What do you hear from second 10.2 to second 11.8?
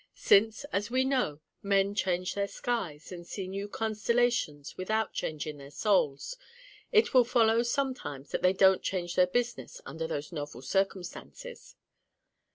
novel circumstances.